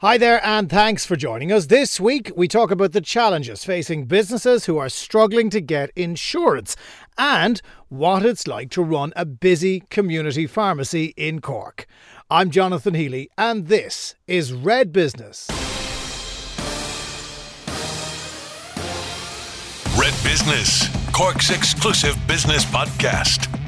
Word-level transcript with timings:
Hi 0.00 0.18
there, 0.18 0.44
and 0.44 0.68
thanks 0.68 1.06
for 1.06 1.16
joining 1.16 1.50
us. 1.50 1.68
This 1.68 1.98
week, 1.98 2.30
we 2.36 2.48
talk 2.48 2.70
about 2.70 2.92
the 2.92 3.00
challenges 3.00 3.64
facing 3.64 4.04
businesses 4.04 4.66
who 4.66 4.76
are 4.76 4.90
struggling 4.90 5.48
to 5.48 5.60
get 5.62 5.90
insurance 5.96 6.76
and 7.16 7.62
what 7.88 8.22
it's 8.22 8.46
like 8.46 8.68
to 8.72 8.82
run 8.82 9.14
a 9.16 9.24
busy 9.24 9.84
community 9.88 10.46
pharmacy 10.46 11.14
in 11.16 11.40
Cork. 11.40 11.86
I'm 12.28 12.50
Jonathan 12.50 12.92
Healy, 12.92 13.30
and 13.38 13.68
this 13.68 14.14
is 14.26 14.52
Red 14.52 14.92
Business. 14.92 15.48
Red 19.98 20.14
Business, 20.22 20.90
Cork's 21.12 21.48
exclusive 21.48 22.18
business 22.26 22.66
podcast. 22.66 23.65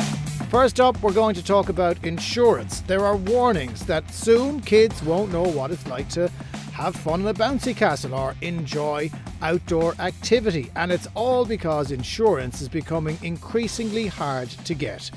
First 0.50 0.80
up, 0.80 1.02
we're 1.02 1.12
going 1.12 1.34
to 1.34 1.44
talk 1.44 1.68
about 1.68 2.02
insurance. 2.02 2.80
There 2.80 3.04
are 3.04 3.16
warnings 3.16 3.84
that 3.84 4.10
soon 4.10 4.62
kids 4.62 5.02
won't 5.02 5.30
know 5.30 5.42
what 5.42 5.70
it's 5.70 5.86
like 5.86 6.08
to 6.10 6.28
have 6.72 6.96
fun 6.96 7.20
in 7.20 7.26
a 7.26 7.34
bouncy 7.34 7.76
castle 7.76 8.14
or 8.14 8.34
enjoy 8.40 9.10
outdoor 9.42 9.94
activity, 9.98 10.70
and 10.74 10.90
it's 10.90 11.06
all 11.14 11.44
because 11.44 11.90
insurance 11.90 12.62
is 12.62 12.68
becoming 12.70 13.18
increasingly 13.22 14.06
hard 14.06 14.48
to 14.48 14.72
get. 14.72 15.10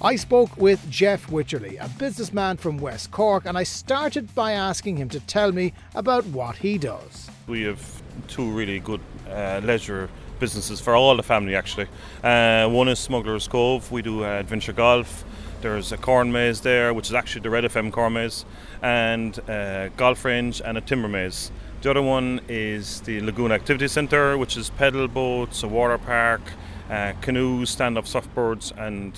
I 0.00 0.14
spoke 0.14 0.56
with 0.56 0.88
Geoff 0.88 1.26
Wycherley, 1.30 1.84
a 1.84 1.88
businessman 1.98 2.56
from 2.56 2.78
West 2.78 3.10
Cork, 3.10 3.44
and 3.44 3.58
I 3.58 3.64
started 3.64 4.32
by 4.36 4.52
asking 4.52 4.98
him 4.98 5.08
to 5.08 5.18
tell 5.18 5.50
me 5.50 5.72
about 5.96 6.24
what 6.26 6.54
he 6.54 6.78
does. 6.78 7.28
We 7.48 7.62
have 7.62 7.84
two 8.28 8.52
really 8.52 8.78
good 8.78 9.00
uh, 9.28 9.62
leisure 9.64 10.08
businesses 10.38 10.80
for 10.80 10.94
all 10.94 11.16
the 11.16 11.22
family 11.22 11.54
actually. 11.54 11.88
Uh, 12.22 12.68
one 12.68 12.88
is 12.88 12.98
Smugglers 12.98 13.48
Cove. 13.48 13.90
We 13.90 14.02
do 14.02 14.24
uh, 14.24 14.28
adventure 14.28 14.72
golf. 14.72 15.24
There's 15.62 15.90
a 15.90 15.96
corn 15.96 16.30
maze 16.32 16.60
there, 16.60 16.92
which 16.92 17.08
is 17.08 17.14
actually 17.14 17.42
the 17.42 17.50
Red 17.50 17.64
FM 17.64 17.90
corn 17.90 18.12
maze, 18.12 18.44
and 18.82 19.38
uh, 19.48 19.88
golf 19.96 20.24
range 20.24 20.60
and 20.64 20.76
a 20.76 20.80
timber 20.80 21.08
maze. 21.08 21.50
The 21.82 21.90
other 21.90 22.02
one 22.02 22.40
is 22.48 23.00
the 23.02 23.20
Lagoon 23.20 23.52
Activity 23.52 23.88
Centre, 23.88 24.36
which 24.36 24.56
is 24.56 24.70
pedal 24.70 25.08
boats, 25.08 25.62
a 25.62 25.68
water 25.68 25.98
park, 25.98 26.42
uh, 26.90 27.12
canoes, 27.20 27.70
stand-up 27.70 28.04
surfboards, 28.04 28.72
and 28.76 29.12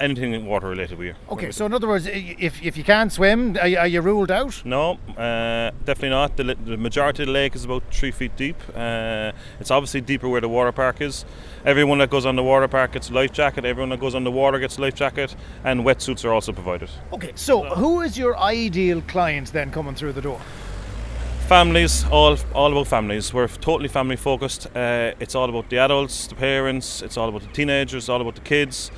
anything 0.00 0.46
water 0.46 0.68
related 0.68 0.98
we 0.98 1.12
Okay, 1.30 1.50
so 1.50 1.66
in 1.66 1.72
other 1.72 1.88
words, 1.88 2.06
if, 2.06 2.62
if 2.62 2.76
you 2.76 2.84
can't 2.84 3.12
swim, 3.12 3.56
are 3.60 3.68
you, 3.68 3.78
are 3.78 3.86
you 3.86 4.00
ruled 4.00 4.30
out? 4.30 4.62
No, 4.64 4.98
uh, 5.16 5.70
definitely 5.84 6.10
not. 6.10 6.36
The, 6.36 6.54
the, 6.54 6.76
majority 6.76 7.22
of 7.22 7.26
the 7.28 7.32
lake 7.32 7.54
is 7.54 7.64
about 7.64 7.82
three 7.92 8.10
feet 8.10 8.36
deep. 8.36 8.56
Uh, 8.74 9.32
it's 9.60 9.70
obviously 9.70 10.00
deeper 10.00 10.28
where 10.28 10.40
the 10.40 10.48
water 10.48 10.72
park 10.72 11.00
is. 11.00 11.24
Everyone 11.64 11.98
that 11.98 12.10
goes 12.10 12.26
on 12.26 12.36
the 12.36 12.42
water 12.42 12.68
park 12.68 12.92
gets 12.92 13.10
a 13.10 13.12
life 13.12 13.32
jacket. 13.32 13.64
Everyone 13.64 13.90
that 13.90 14.00
goes 14.00 14.14
on 14.14 14.24
the 14.24 14.30
water 14.30 14.58
gets 14.58 14.78
a 14.78 14.80
life 14.80 14.94
jacket, 14.94 15.34
and 15.64 15.82
wetsuits 15.82 16.24
are 16.24 16.32
also 16.32 16.52
provided. 16.52 16.90
Okay, 17.12 17.32
so 17.34 17.64
who 17.64 18.02
is 18.02 18.16
your 18.18 18.38
ideal 18.38 19.00
client 19.02 19.52
then 19.52 19.70
coming 19.70 19.94
through 19.94 20.12
the 20.12 20.22
door? 20.22 20.40
families 21.48 22.04
all 22.10 22.36
all 22.54 22.72
about 22.72 22.88
families 22.88 23.32
we're 23.32 23.46
totally 23.46 23.86
family 23.86 24.16
focused 24.16 24.66
uh, 24.74 25.12
it's 25.20 25.36
all 25.36 25.48
about 25.48 25.70
the 25.70 25.78
adults 25.78 26.26
the 26.26 26.34
parents 26.34 27.02
it's 27.02 27.16
all 27.16 27.28
about 27.28 27.40
the 27.40 27.52
teenagers 27.52 28.02
it's 28.02 28.08
all 28.08 28.20
about 28.20 28.34
the 28.34 28.40
kids 28.40 28.90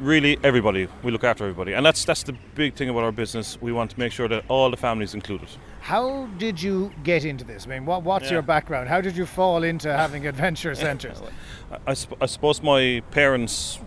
really 0.00 0.38
everybody. 0.42 0.88
We 1.02 1.12
look 1.12 1.24
after 1.24 1.44
everybody, 1.44 1.74
and 1.74 1.84
that's 1.84 2.04
that's 2.04 2.22
the 2.22 2.34
big 2.54 2.74
thing 2.74 2.88
about 2.88 3.04
our 3.04 3.12
business. 3.12 3.60
We 3.60 3.72
want 3.72 3.90
to 3.92 3.98
make 3.98 4.12
sure 4.12 4.28
that 4.28 4.44
all 4.48 4.70
the 4.70 4.76
families 4.76 5.14
included. 5.14 5.48
How 5.80 6.26
did 6.38 6.60
you 6.60 6.92
get 7.04 7.24
into 7.24 7.44
this? 7.44 7.66
I 7.66 7.70
mean, 7.70 7.86
what, 7.86 8.02
what's 8.02 8.26
yeah. 8.26 8.32
your 8.32 8.42
background? 8.42 8.88
How 8.88 9.00
did 9.00 9.16
you 9.16 9.26
fall 9.26 9.62
into 9.62 9.92
having 9.92 10.26
adventure 10.26 10.74
centres? 10.86 11.22
I, 11.70 11.92
I, 11.92 11.96
I, 12.20 12.26
suppose 12.26 12.62
my 12.62 13.02
parents 13.10 13.78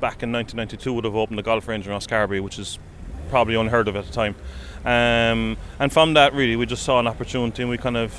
back 0.00 0.22
in 0.22 0.32
1992 0.32 0.92
would 0.92 1.04
have 1.04 1.14
opened 1.14 1.38
a 1.38 1.42
golf 1.42 1.68
range 1.68 1.86
in 1.86 1.92
Rosscarbery, 1.92 2.42
which 2.42 2.58
is 2.58 2.78
probably 3.28 3.54
unheard 3.54 3.88
of 3.88 3.96
at 3.96 4.06
the 4.06 4.12
time. 4.12 4.34
Um, 4.84 5.56
and 5.78 5.92
from 5.92 6.14
that, 6.14 6.34
really, 6.34 6.56
we 6.56 6.66
just 6.66 6.82
saw 6.82 6.98
an 6.98 7.06
opportunity, 7.06 7.62
and 7.62 7.70
we 7.70 7.78
kind 7.78 7.96
of 7.96 8.18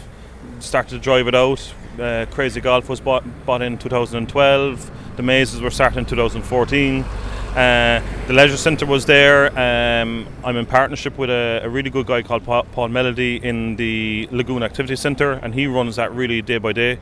started 0.60 0.92
to 0.92 1.00
drive 1.00 1.28
it 1.28 1.36
out. 1.36 1.74
Uh, 2.00 2.26
Crazy 2.32 2.62
Golf 2.62 2.88
was 2.88 3.00
bought, 3.02 3.24
bought 3.46 3.62
in 3.62 3.78
2012. 3.78 4.92
The 5.18 5.24
mazes 5.24 5.62
were 5.62 5.72
started 5.72 6.00
in 6.00 6.06
2014. 6.06 7.06
Uh, 7.52 8.02
the 8.28 8.34
leisure 8.34 8.56
centre 8.56 8.86
was 8.86 9.06
there. 9.06 9.48
Um, 9.60 10.26
I'm 10.42 10.56
in 10.56 10.66
partnership 10.66 11.18
with 11.18 11.30
a, 11.30 11.60
a, 11.64 11.70
really 11.70 11.90
good 11.90 12.08
guy 12.08 12.22
called 12.22 12.46
Paul 12.46 12.88
Melody 12.88 13.44
in 13.44 13.76
the 13.76 14.30
Lagoon 14.32 14.64
Activity 14.64 14.96
Centre, 14.96 15.34
and 15.34 15.54
he 15.54 15.68
runs 15.68 15.98
that 15.98 16.14
really 16.14 16.42
day 16.42 16.60
by 16.60 16.72
day. 16.72 16.98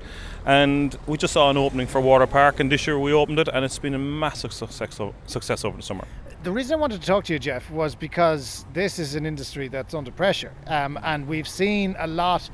And 0.48 0.98
we 1.06 1.20
just 1.20 1.34
saw 1.34 1.52
an 1.52 1.58
opening 1.58 1.86
for 1.86 2.02
Water 2.02 2.26
Park, 2.26 2.60
and 2.60 2.72
this 2.72 2.88
year 2.88 2.98
we 2.98 3.14
opened 3.14 3.38
it, 3.38 3.48
and 3.48 3.64
it's 3.64 3.78
been 3.78 3.94
a 3.94 4.00
massive 4.00 4.52
success, 4.52 5.00
success 5.28 5.64
over 5.64 5.78
the 5.78 5.84
summer. 5.84 6.06
The 6.42 6.52
reason 6.52 6.80
I 6.80 6.82
wanted 6.82 7.02
to 7.02 7.06
talk 7.06 7.26
to 7.26 7.34
you, 7.34 7.38
Geoff, 7.38 7.70
was 7.70 7.94
because 7.94 8.66
this 8.74 8.98
is 8.98 9.14
an 9.14 9.28
industry 9.28 9.68
that's 9.68 9.94
under 9.94 10.10
pressure, 10.10 10.52
um, 10.66 10.98
and 11.04 11.28
we've 11.28 11.48
seen 11.48 11.96
a 12.00 12.08
lot 12.08 12.50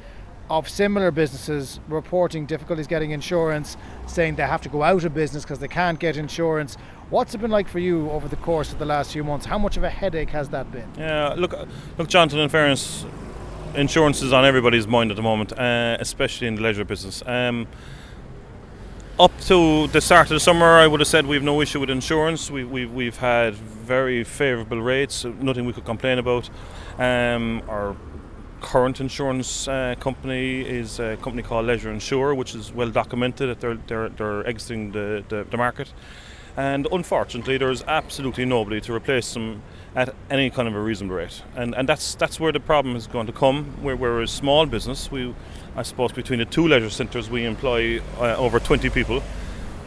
of 0.49 0.69
similar 0.69 1.11
businesses 1.11 1.79
reporting 1.87 2.45
difficulties 2.45 2.87
getting 2.87 3.11
insurance, 3.11 3.77
saying 4.07 4.35
they 4.35 4.43
have 4.43 4.61
to 4.61 4.69
go 4.69 4.83
out 4.83 5.03
of 5.03 5.13
business 5.13 5.43
because 5.43 5.59
they 5.59 5.67
can't 5.67 5.99
get 5.99 6.17
insurance. 6.17 6.77
What's 7.09 7.33
it 7.33 7.39
been 7.39 7.51
like 7.51 7.67
for 7.67 7.79
you 7.79 8.09
over 8.11 8.27
the 8.27 8.35
course 8.35 8.71
of 8.71 8.79
the 8.79 8.85
last 8.85 9.11
few 9.11 9.23
months? 9.23 9.45
How 9.45 9.57
much 9.57 9.77
of 9.77 9.83
a 9.83 9.89
headache 9.89 10.29
has 10.31 10.49
that 10.49 10.71
been? 10.71 10.87
Yeah, 10.97 11.33
look, 11.37 11.55
look, 11.97 12.07
Jonathan. 12.07 12.39
In 12.39 12.49
fairness, 12.49 13.05
insurance 13.75 14.21
is 14.21 14.33
on 14.33 14.45
everybody's 14.45 14.87
mind 14.87 15.11
at 15.11 15.17
the 15.17 15.23
moment, 15.23 15.57
uh, 15.57 15.97
especially 15.99 16.47
in 16.47 16.55
the 16.55 16.61
leisure 16.61 16.85
business. 16.85 17.23
Um, 17.25 17.67
up 19.19 19.31
to 19.41 19.87
the 19.87 20.01
start 20.01 20.27
of 20.27 20.35
the 20.35 20.39
summer, 20.39 20.65
I 20.65 20.87
would 20.87 20.99
have 20.99 21.07
said 21.07 21.25
we've 21.25 21.43
no 21.43 21.61
issue 21.61 21.79
with 21.79 21.89
insurance. 21.89 22.51
We, 22.51 22.65
we, 22.65 22.85
we've 22.85 23.17
had 23.17 23.53
very 23.55 24.23
favourable 24.23 24.81
rates, 24.81 25.23
nothing 25.23 25.65
we 25.65 25.73
could 25.73 25.85
complain 25.85 26.17
about. 26.19 26.49
Um, 26.97 27.63
our 27.69 27.95
current 28.65 28.99
insurance 28.99 29.67
uh, 29.67 29.93
company 29.99 30.61
is 30.61 30.99
a 30.99 31.15
company 31.17 31.43
called 31.43 31.67
Leisure 31.67 31.91
Insure, 31.91 32.33
which 32.33 32.55
is 32.55 32.73
well 32.73 32.89
documented 32.89 33.47
that 33.47 33.59
they're, 33.59 33.77
they're, 33.87 34.09
they're 34.09 34.47
exiting 34.47 34.91
the, 34.91 35.23
the, 35.29 35.45
the 35.51 35.55
market. 35.55 35.93
And 36.57 36.87
unfortunately, 36.91 37.57
there's 37.59 37.83
absolutely 37.83 38.43
nobody 38.45 38.81
to 38.81 38.93
replace 38.93 39.33
them 39.35 39.61
at 39.95 40.15
any 40.31 40.49
kind 40.49 40.67
of 40.67 40.73
a 40.73 40.79
reasonable 40.79 41.17
rate. 41.17 41.43
And, 41.55 41.75
and 41.75 41.87
that's, 41.87 42.15
that's 42.15 42.39
where 42.39 42.51
the 42.51 42.59
problem 42.59 42.95
is 42.95 43.05
going 43.05 43.27
to 43.27 43.33
come. 43.33 43.75
We're, 43.83 43.97
we're 43.97 44.23
a 44.23 44.27
small 44.27 44.65
business. 44.65 45.11
We, 45.11 45.35
I 45.75 45.83
suppose 45.83 46.11
between 46.11 46.39
the 46.39 46.45
two 46.45 46.67
leisure 46.67 46.89
centres, 46.89 47.29
we 47.29 47.45
employ 47.45 48.01
uh, 48.17 48.35
over 48.35 48.59
20 48.59 48.89
people. 48.89 49.21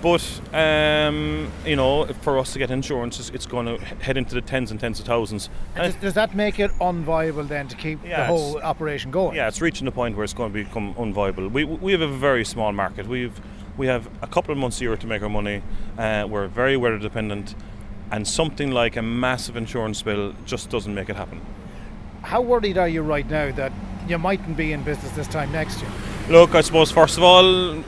But 0.00 0.40
um, 0.52 1.50
you 1.66 1.74
know, 1.74 2.06
for 2.06 2.38
us 2.38 2.52
to 2.52 2.58
get 2.58 2.70
insurance, 2.70 3.18
it's, 3.18 3.30
it's 3.30 3.46
going 3.46 3.66
to 3.66 3.84
head 3.96 4.16
into 4.16 4.34
the 4.34 4.40
tens 4.40 4.70
and 4.70 4.78
tens 4.78 5.00
of 5.00 5.06
thousands. 5.06 5.50
Does, 5.74 5.96
does, 5.96 6.14
that 6.14 6.36
make 6.36 6.60
it 6.60 6.70
unviable 6.80 7.48
then 7.48 7.66
to 7.68 7.76
keep 7.76 8.04
yeah, 8.04 8.20
the 8.20 8.26
whole 8.26 8.58
operation 8.60 9.10
going? 9.10 9.34
Yeah, 9.34 9.48
it's 9.48 9.60
reaching 9.60 9.86
the 9.86 9.92
point 9.92 10.16
where 10.16 10.22
it's 10.22 10.34
going 10.34 10.52
to 10.52 10.64
become 10.64 10.94
unviable. 10.94 11.50
We 11.50 11.64
we 11.64 11.92
have 11.92 12.00
a 12.00 12.08
very 12.08 12.44
small 12.44 12.72
market. 12.72 13.08
We've 13.08 13.40
we 13.76 13.88
have 13.88 14.08
a 14.22 14.28
couple 14.28 14.52
of 14.52 14.58
months 14.58 14.80
a 14.80 14.84
year 14.84 14.96
to 14.96 15.06
make 15.06 15.22
our 15.22 15.28
money. 15.28 15.62
Uh, 15.96 16.26
we're 16.28 16.46
very 16.46 16.76
weather 16.76 16.98
dependent, 16.98 17.56
and 18.12 18.26
something 18.26 18.70
like 18.70 18.96
a 18.96 19.02
massive 19.02 19.56
insurance 19.56 20.00
bill 20.02 20.32
just 20.46 20.70
doesn't 20.70 20.94
make 20.94 21.08
it 21.08 21.16
happen. 21.16 21.40
How 22.22 22.40
worried 22.40 22.78
are 22.78 22.88
you 22.88 23.02
right 23.02 23.28
now 23.28 23.50
that 23.52 23.72
you 24.06 24.18
mightn't 24.18 24.56
be 24.56 24.72
in 24.72 24.82
business 24.84 25.10
this 25.12 25.28
time 25.28 25.50
next 25.50 25.80
year? 25.80 25.90
Look, 26.28 26.54
I 26.54 26.60
suppose 26.60 26.90
first 26.92 27.16
of 27.16 27.22
all, 27.24 27.82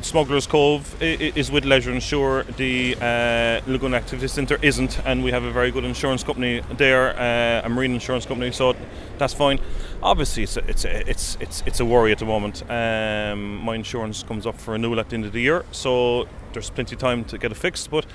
Smugglers 0.00 0.46
Cove 0.46 1.02
is 1.02 1.50
with 1.50 1.64
Leisure 1.64 1.92
Insure. 1.92 2.44
The 2.44 2.96
uh, 3.00 3.70
Lagoon 3.70 3.94
Activity 3.94 4.28
Centre 4.28 4.58
isn't, 4.62 5.04
and 5.04 5.24
we 5.24 5.30
have 5.32 5.42
a 5.42 5.50
very 5.50 5.70
good 5.70 5.84
insurance 5.84 6.22
company 6.22 6.62
there, 6.76 7.18
uh, 7.18 7.66
a 7.66 7.68
marine 7.68 7.94
insurance 7.94 8.24
company, 8.24 8.52
so 8.52 8.76
that's 9.18 9.34
fine. 9.34 9.58
Obviously, 10.02 10.44
it's 10.44 10.56
a, 10.56 10.70
it's 10.70 10.84
a, 10.84 11.10
it's 11.10 11.36
it's 11.40 11.62
it's 11.66 11.80
a 11.80 11.84
worry 11.84 12.12
at 12.12 12.18
the 12.18 12.24
moment. 12.24 12.62
Um, 12.70 13.56
my 13.56 13.74
insurance 13.74 14.22
comes 14.22 14.46
up 14.46 14.60
for 14.60 14.72
renewal 14.72 15.00
at 15.00 15.08
the 15.08 15.16
end 15.16 15.24
of 15.24 15.32
the 15.32 15.40
year, 15.40 15.64
so 15.72 16.28
there's 16.52 16.70
plenty 16.70 16.94
of 16.94 17.00
time 17.00 17.24
to 17.24 17.38
get 17.38 17.50
it 17.50 17.56
fixed. 17.56 17.90
But 17.90 18.06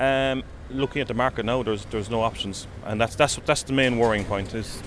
um, 0.00 0.42
looking 0.70 1.02
at 1.02 1.08
the 1.08 1.14
market 1.14 1.44
now, 1.44 1.62
there's 1.62 1.84
there's 1.86 2.10
no 2.10 2.22
options, 2.22 2.66
and 2.84 3.00
that's 3.00 3.14
that's 3.14 3.36
that's 3.44 3.62
the 3.62 3.72
main 3.74 3.98
worrying 3.98 4.24
point 4.24 4.54
is 4.54 4.82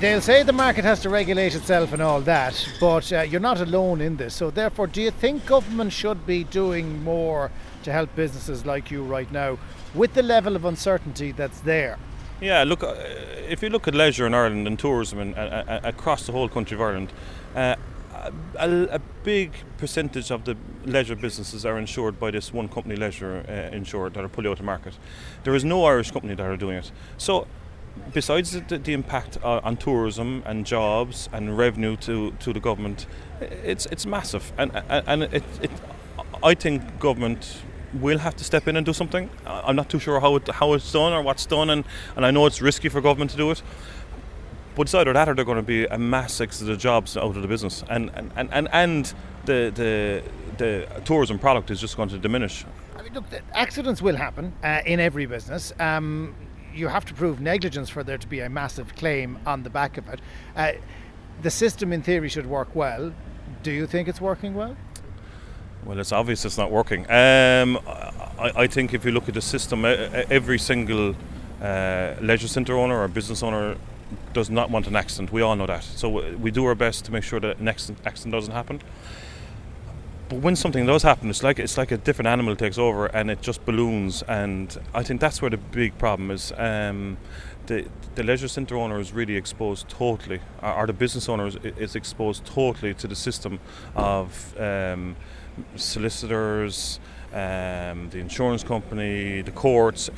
they'll 0.00 0.20
say 0.20 0.42
the 0.42 0.52
market 0.52 0.84
has 0.84 1.00
to 1.00 1.08
regulate 1.08 1.54
itself 1.54 1.92
and 1.92 2.02
all 2.02 2.20
that, 2.22 2.68
but 2.80 3.12
uh, 3.12 3.22
you're 3.22 3.40
not 3.40 3.60
alone 3.60 4.00
in 4.00 4.16
this. 4.16 4.34
So, 4.34 4.50
therefore, 4.50 4.86
do 4.86 5.00
you 5.00 5.10
think 5.10 5.46
government 5.46 5.92
should 5.92 6.26
be 6.26 6.44
doing 6.44 7.02
more 7.02 7.50
to 7.84 7.92
help 7.92 8.14
businesses 8.14 8.66
like 8.66 8.90
you 8.90 9.02
right 9.02 9.30
now 9.32 9.58
with 9.94 10.14
the 10.14 10.22
level 10.22 10.56
of 10.56 10.64
uncertainty 10.64 11.32
that's 11.32 11.60
there? 11.60 11.98
Yeah, 12.40 12.64
look, 12.64 12.82
uh, 12.82 12.94
if 13.48 13.62
you 13.62 13.70
look 13.70 13.88
at 13.88 13.94
leisure 13.94 14.26
in 14.26 14.34
Ireland 14.34 14.66
and 14.66 14.78
tourism 14.78 15.18
and, 15.20 15.34
uh, 15.36 15.64
uh 15.66 15.80
across 15.84 16.26
the 16.26 16.32
whole 16.32 16.48
country 16.48 16.74
of 16.74 16.80
Ireland, 16.80 17.12
a, 17.54 17.76
a, 18.58 19.00
big 19.22 19.52
percentage 19.78 20.30
of 20.30 20.44
the 20.44 20.56
leisure 20.84 21.16
businesses 21.16 21.64
are 21.64 21.78
insured 21.78 22.18
by 22.18 22.30
this 22.30 22.52
one 22.52 22.68
company, 22.68 22.96
Leisure 22.96 23.40
Insure, 23.72 24.10
that 24.10 24.22
are 24.22 24.28
pulling 24.28 24.48
out 24.48 24.52
of 24.52 24.58
the 24.58 24.64
market. 24.64 24.98
There 25.44 25.54
is 25.54 25.64
no 25.64 25.84
Irish 25.84 26.10
company 26.10 26.34
that 26.34 26.44
are 26.44 26.56
doing 26.56 26.76
it. 26.76 26.90
So 27.16 27.46
besides 28.12 28.52
the, 28.52 28.78
the 28.78 28.92
impact 28.92 29.38
on 29.42 29.76
tourism 29.76 30.42
and 30.46 30.66
jobs 30.66 31.28
and 31.32 31.56
revenue 31.58 31.96
to, 31.96 32.32
to 32.40 32.52
the 32.52 32.60
government, 32.60 33.06
it's 33.40 33.86
it's 33.86 34.06
massive, 34.06 34.52
and 34.58 34.70
and 34.88 35.22
it, 35.24 35.44
it 35.60 35.70
I 36.42 36.54
think 36.54 36.98
government 36.98 37.62
will 38.00 38.18
have 38.18 38.34
to 38.36 38.44
step 38.44 38.66
in 38.68 38.76
and 38.76 38.84
do 38.84 38.92
something. 38.92 39.30
I'm 39.46 39.76
not 39.76 39.88
too 39.88 40.00
sure 40.00 40.20
how 40.20 40.36
it, 40.36 40.48
how 40.48 40.72
it's 40.74 40.90
done 40.92 41.12
or 41.12 41.22
what's 41.22 41.46
done, 41.46 41.70
and, 41.70 41.84
and 42.16 42.26
I 42.26 42.30
know 42.32 42.46
it's 42.46 42.60
risky 42.60 42.88
for 42.88 43.00
government 43.00 43.30
to 43.32 43.36
do 43.36 43.50
it. 43.50 43.62
but 44.74 44.82
it's 44.82 44.94
either 44.94 45.12
that 45.12 45.28
or 45.28 45.34
they're 45.34 45.44
going 45.44 45.56
to 45.56 45.62
be 45.62 45.86
a 45.86 45.98
mass 45.98 46.40
exodus 46.40 46.74
of 46.74 46.78
jobs 46.78 47.16
out 47.16 47.36
of 47.36 47.42
the 47.42 47.48
business, 47.48 47.84
and 47.88 48.10
and, 48.14 48.32
and, 48.36 48.48
and, 48.52 48.68
and 48.72 49.14
the, 49.44 49.72
the 49.74 50.22
the 50.58 51.02
tourism 51.04 51.38
product 51.38 51.70
is 51.70 51.80
just 51.80 51.96
going 51.96 52.08
to 52.08 52.18
diminish. 52.18 52.64
I 52.96 53.02
mean, 53.02 53.12
look, 53.14 53.24
accidents 53.52 54.00
will 54.02 54.16
happen 54.16 54.52
uh, 54.62 54.80
in 54.86 55.00
every 55.00 55.26
business. 55.26 55.72
Um, 55.78 56.34
you 56.74 56.88
have 56.88 57.04
to 57.06 57.14
prove 57.14 57.40
negligence 57.40 57.88
for 57.88 58.02
there 58.02 58.18
to 58.18 58.26
be 58.26 58.40
a 58.40 58.48
massive 58.48 58.94
claim 58.96 59.38
on 59.46 59.62
the 59.62 59.70
back 59.70 59.96
of 59.96 60.08
it. 60.08 60.20
Uh, 60.56 60.72
the 61.42 61.50
system, 61.50 61.92
in 61.92 62.02
theory, 62.02 62.28
should 62.28 62.46
work 62.46 62.74
well. 62.74 63.12
Do 63.62 63.70
you 63.70 63.86
think 63.86 64.08
it's 64.08 64.20
working 64.20 64.54
well? 64.54 64.76
Well, 65.84 65.98
it's 65.98 66.12
obvious 66.12 66.44
it's 66.44 66.58
not 66.58 66.70
working. 66.70 67.02
Um, 67.10 67.78
I, 67.86 68.52
I, 68.56 68.66
think 68.66 68.94
if 68.94 69.04
you 69.04 69.10
look 69.10 69.28
at 69.28 69.34
the 69.34 69.42
system, 69.42 69.84
every 69.84 70.58
single 70.58 71.14
uh, 71.60 72.14
leisure 72.20 72.48
centre 72.48 72.76
owner 72.76 73.02
or 73.02 73.08
business 73.08 73.42
owner 73.42 73.76
does 74.32 74.50
not 74.50 74.70
want 74.70 74.86
an 74.86 74.96
accident. 74.96 75.32
We 75.32 75.42
all 75.42 75.56
know 75.56 75.66
that. 75.66 75.84
So 75.84 76.08
we 76.36 76.50
do 76.50 76.64
our 76.64 76.74
best 76.74 77.04
to 77.06 77.12
make 77.12 77.22
sure 77.22 77.40
that 77.40 77.58
an 77.58 77.68
accident, 77.68 77.98
accident 78.06 78.32
doesn't 78.32 78.52
happen. 78.52 78.80
But 80.28 80.40
when 80.40 80.56
something 80.56 80.86
does 80.86 81.02
happen, 81.02 81.28
it's 81.28 81.42
like 81.42 81.58
it's 81.58 81.76
like 81.76 81.92
a 81.92 81.98
different 81.98 82.28
animal 82.28 82.56
takes 82.56 82.78
over 82.78 83.06
and 83.06 83.30
it 83.30 83.42
just 83.42 83.64
balloons. 83.64 84.22
And 84.22 84.76
I 84.94 85.02
think 85.02 85.20
that's 85.20 85.42
where 85.42 85.50
the 85.50 85.58
big 85.58 85.98
problem 85.98 86.30
is. 86.30 86.52
Um, 86.56 87.18
the 87.66 87.86
the 88.14 88.22
leisure 88.22 88.48
centre 88.48 88.76
owner 88.76 89.00
is 89.00 89.12
really 89.12 89.36
exposed 89.36 89.88
totally, 89.88 90.40
or, 90.62 90.86
the 90.86 90.92
business 90.92 91.28
owner 91.28 91.46
is, 91.46 91.56
is, 91.56 91.96
exposed 91.96 92.44
totally 92.44 92.94
to 92.94 93.08
the 93.08 93.16
system 93.16 93.58
of 93.96 94.54
um, 94.60 95.16
solicitors, 95.74 97.00
um, 97.32 98.10
the 98.10 98.18
insurance 98.18 98.62
company, 98.62 99.42
the 99.42 99.50
courts 99.50 100.10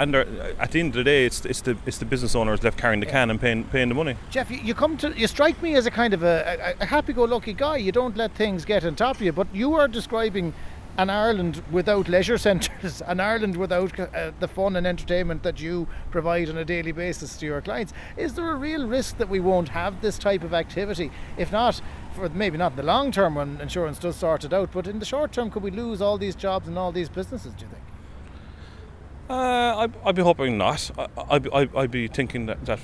and 0.00 0.16
at 0.16 0.70
the 0.70 0.80
end 0.80 0.88
of 0.88 0.94
the 0.94 1.04
day, 1.04 1.26
it's 1.26 1.44
it's 1.44 1.60
the 1.60 1.76
it's 1.84 1.98
the 1.98 2.06
business 2.06 2.34
owners 2.34 2.62
left 2.64 2.78
carrying 2.78 3.00
the 3.00 3.06
can 3.06 3.28
and 3.28 3.38
paying 3.38 3.64
paying 3.64 3.90
the 3.90 3.94
money. 3.94 4.16
Geoff, 4.30 4.50
you, 4.50 4.56
you 4.56 4.74
come 4.74 4.96
to 4.96 5.12
you 5.12 5.26
strike 5.26 5.60
me 5.62 5.76
as 5.76 5.84
a 5.84 5.90
kind 5.90 6.14
of 6.14 6.22
a, 6.22 6.74
a, 6.80 6.82
a 6.82 6.86
happy-go-lucky 6.86 7.52
guy. 7.52 7.76
You 7.76 7.92
don't 7.92 8.16
let 8.16 8.32
things 8.32 8.64
get 8.64 8.84
on 8.86 8.96
top 8.96 9.16
of 9.16 9.22
you, 9.22 9.32
but 9.32 9.46
you 9.54 9.74
are 9.74 9.86
describing 9.86 10.54
an 10.96 11.10
Ireland 11.10 11.62
without 11.70 12.08
leisure 12.08 12.38
centres, 12.48 13.02
an 13.02 13.20
Ireland 13.20 13.56
without 13.56 14.00
uh, 14.00 14.32
the 14.40 14.48
fun 14.48 14.74
and 14.76 14.86
entertainment 14.86 15.42
that 15.42 15.60
you 15.60 15.86
provide 16.10 16.48
on 16.48 16.56
a 16.56 16.64
daily 16.64 16.92
basis 16.92 17.36
to 17.36 17.46
your 17.46 17.60
clients. 17.60 17.92
Is 18.16 18.32
there 18.34 18.50
a 18.50 18.56
real 18.56 18.86
risk 18.86 19.18
that 19.18 19.28
we 19.28 19.38
won't 19.38 19.68
have 19.68 20.00
this 20.00 20.18
type 20.18 20.42
of 20.42 20.54
activity? 20.54 21.10
If 21.36 21.52
not, 21.52 21.82
for 22.14 22.30
maybe 22.30 22.56
not 22.56 22.72
in 22.72 22.76
the 22.76 22.84
long 22.84 23.12
term 23.12 23.34
when 23.34 23.60
insurance 23.60 23.98
does 23.98 24.16
sort 24.16 24.44
it 24.44 24.54
out, 24.54 24.70
but 24.72 24.86
in 24.86 24.98
the 24.98 25.04
short 25.04 25.32
term, 25.32 25.50
could 25.50 25.62
we 25.62 25.70
lose 25.70 26.00
all 26.00 26.16
these 26.16 26.34
jobs 26.34 26.68
and 26.68 26.78
all 26.78 26.90
these 26.90 27.10
businesses? 27.10 27.52
Do 27.52 27.66
you 27.66 27.70
think? 27.70 27.89
Uh, 29.30 29.86
I, 29.86 30.06
would 30.06 30.16
be 30.16 30.22
hoping 30.22 30.58
not. 30.58 30.90
I, 31.16 31.38
would 31.38 31.76
I'd 31.76 31.90
be 31.92 32.08
thinking 32.08 32.46
that, 32.46 32.64
that, 32.66 32.80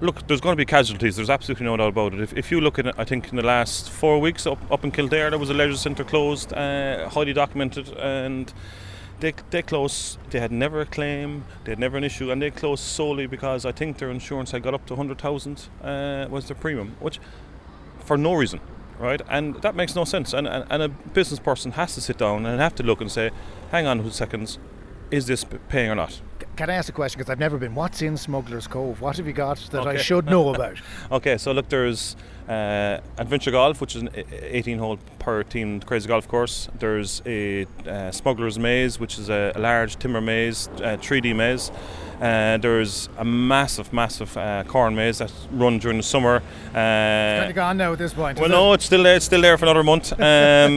look, 0.00 0.24
there's 0.28 0.40
going 0.40 0.52
to 0.52 0.56
be 0.56 0.64
casualties. 0.64 1.16
There's 1.16 1.28
absolutely 1.28 1.66
no 1.66 1.76
doubt 1.76 1.88
about 1.88 2.14
it. 2.14 2.20
If, 2.20 2.32
if 2.34 2.52
you 2.52 2.60
look 2.60 2.78
at 2.78 2.86
it, 2.86 2.94
I 2.96 3.02
think 3.02 3.30
in 3.30 3.36
the 3.36 3.42
last 3.42 3.90
four 3.90 4.20
weeks 4.20 4.46
up, 4.46 4.58
up 4.70 4.84
in 4.84 4.92
Kildare, 4.92 5.30
there 5.30 5.40
was 5.40 5.50
a 5.50 5.54
leisure 5.54 5.76
centre 5.76 6.04
closed, 6.04 6.52
uh, 6.52 7.08
highly 7.08 7.32
documented, 7.32 7.88
and 7.98 8.54
they, 9.18 9.34
they 9.50 9.60
closed. 9.60 10.18
They 10.30 10.38
had 10.38 10.52
never 10.52 10.82
a 10.82 10.86
claim, 10.86 11.44
they 11.64 11.72
had 11.72 11.80
never 11.80 11.96
an 11.96 12.04
issue, 12.04 12.30
and 12.30 12.40
they 12.40 12.52
closed 12.52 12.84
solely 12.84 13.26
because 13.26 13.66
I 13.66 13.72
think 13.72 13.98
their 13.98 14.12
insurance 14.12 14.52
had 14.52 14.62
got 14.62 14.72
up 14.72 14.86
to 14.86 14.94
100,000 14.94 15.68
uh, 15.82 16.26
was 16.30 16.46
their 16.46 16.54
premium, 16.54 16.94
which 17.00 17.18
for 18.04 18.16
no 18.16 18.34
reason. 18.34 18.60
Right, 18.98 19.20
and 19.28 19.56
that 19.56 19.74
makes 19.74 19.94
no 19.94 20.04
sense. 20.04 20.32
And, 20.32 20.48
and, 20.48 20.64
and 20.70 20.82
a 20.82 20.88
business 20.88 21.38
person 21.38 21.72
has 21.72 21.94
to 21.96 22.00
sit 22.00 22.16
down 22.16 22.46
and 22.46 22.58
have 22.58 22.74
to 22.76 22.82
look 22.82 23.02
and 23.02 23.12
say, 23.12 23.30
"Hang 23.70 23.86
on, 23.86 24.02
two 24.02 24.08
seconds 24.08 24.58
is 25.10 25.26
this 25.26 25.44
paying 25.68 25.90
or 25.90 25.94
not? 25.94 26.20
Can 26.56 26.70
I 26.70 26.74
ask 26.74 26.88
a 26.88 26.92
question? 26.92 27.18
Because 27.18 27.30
I've 27.30 27.38
never 27.38 27.58
been. 27.58 27.74
What's 27.74 28.00
in 28.00 28.16
Smuggler's 28.16 28.66
Cove? 28.66 29.00
What 29.00 29.16
have 29.18 29.26
you 29.26 29.32
got 29.32 29.58
that 29.72 29.80
okay. 29.80 29.90
I 29.90 29.96
should 29.96 30.26
know 30.26 30.48
about? 30.54 30.78
okay, 31.12 31.36
so 31.36 31.52
look, 31.52 31.68
there's 31.68 32.16
uh, 32.48 33.00
Adventure 33.18 33.50
Golf, 33.50 33.80
which 33.80 33.94
is 33.94 34.02
an 34.02 34.10
18 34.30 34.78
hole 34.78 34.98
per 35.18 35.42
team 35.42 35.80
crazy 35.80 36.08
golf 36.08 36.26
course. 36.28 36.68
There's 36.78 37.20
a 37.26 37.66
uh, 37.86 38.10
Smuggler's 38.10 38.58
Maze, 38.58 38.98
which 38.98 39.18
is 39.18 39.28
a, 39.28 39.52
a 39.54 39.58
large 39.58 39.96
timber 39.96 40.20
maze, 40.20 40.68
uh, 40.76 40.96
3D 40.98 41.34
maze. 41.34 41.70
Uh, 42.20 42.56
there's 42.56 43.10
a 43.18 43.24
massive, 43.24 43.92
massive 43.92 44.34
uh, 44.36 44.64
corn 44.66 44.94
maze 44.94 45.18
that's 45.18 45.48
run 45.50 45.78
during 45.78 45.98
the 45.98 46.02
summer. 46.02 46.36
Uh, 46.36 46.40
it's 46.40 46.72
kind 46.72 47.50
of 47.50 47.54
gone 47.54 47.76
now 47.76 47.92
at 47.92 47.98
this 47.98 48.14
point. 48.14 48.38
Well, 48.38 48.48
no, 48.48 48.72
it's 48.72 48.86
still 48.86 49.02
there. 49.02 49.16
It's 49.16 49.26
still 49.26 49.42
there 49.42 49.58
for 49.58 49.66
another 49.66 49.82
month. 49.82 50.12
Um, 50.12 50.18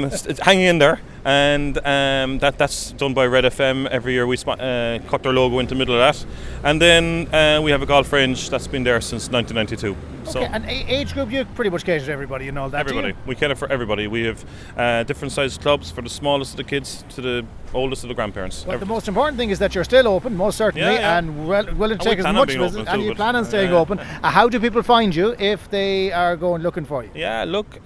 it's, 0.06 0.26
it's, 0.26 0.40
hanging 0.42 0.66
in 0.66 0.80
there, 0.80 1.00
and 1.30 1.78
um, 1.86 2.40
that 2.40 2.58
that's 2.58 2.92
done 2.94 3.14
by 3.14 3.28
Red 3.28 3.44
FM 3.44 3.88
every 3.90 4.14
year. 4.14 4.26
We 4.26 4.36
uh, 4.38 4.98
cut 5.08 5.22
their 5.22 5.32
logo 5.32 5.60
into 5.60 5.76
the 5.76 5.78
middle 5.78 5.94
of 5.94 6.00
that, 6.00 6.26
and 6.64 6.82
then 6.82 7.32
uh, 7.32 7.62
we 7.62 7.70
have 7.70 7.84
a 7.84 7.86
golf 7.86 8.12
range 8.12 8.50
that's 8.50 8.66
been 8.66 8.84
there 8.84 9.00
since 9.00 9.30
1992. 9.30 9.96
Okay, 10.22 10.32
so 10.32 10.40
and 10.42 10.66
age 10.66 11.14
group, 11.14 11.32
you 11.32 11.46
pretty 11.46 11.70
much 11.70 11.86
cater 11.86 12.04
to 12.04 12.12
everybody 12.12 12.48
and 12.48 12.58
all 12.58 12.70
that. 12.70 12.80
Everybody, 12.80 13.14
we 13.28 13.36
cater 13.36 13.54
for 13.54 13.72
everybody. 13.72 14.08
We 14.08 14.24
have 14.24 14.44
uh, 14.76 15.04
different 15.04 15.32
sized 15.32 15.62
clubs 15.62 15.92
for 15.92 16.02
the 16.02 16.10
smallest 16.10 16.54
of 16.54 16.58
the 16.58 16.64
kids 16.64 17.04
to 17.10 17.22
the 17.22 17.46
oldest 17.76 18.04
of 18.04 18.08
the 18.08 18.16
grandparents. 18.16 18.66
Well, 18.66 18.80
the 18.80 18.88
most 18.88 19.08
important 19.08 19.38
thing 19.38 19.52
is 19.52 19.60
that 19.60 19.76
you're 19.76 19.84
still 19.84 20.08
open, 20.08 20.36
most 20.36 20.58
certainly, 20.58 20.94
yeah, 20.96 21.00
yeah. 21.00 21.18
and 21.20 21.48
well, 21.48 21.66
willing 21.76 22.00
to 22.00 22.04
take 22.04 22.18
as 22.18 22.26
much 22.26 22.48
business, 22.58 22.88
and 22.88 23.04
you 23.04 23.14
plan 23.14 23.36
on 23.36 23.46
staying 23.46 23.72
open. 23.72 24.00
Uh, 24.00 24.32
how 24.32 24.50
do 24.50 24.60
people 24.60 24.82
find 24.82 25.14
you 25.16 25.36
if 25.38 25.70
they 25.70 26.12
are 26.12 26.36
going 26.36 26.64
looking 26.64 26.86
for 26.86 27.04
you? 27.04 27.12
Yeah, 27.14 27.44
look. 27.44 27.80